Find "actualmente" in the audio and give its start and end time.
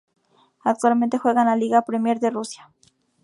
0.63-1.19